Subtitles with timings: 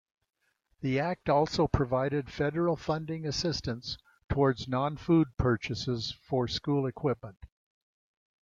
[0.79, 7.37] The act also provided Federal funding assistance towards non-food purchases for school equipment.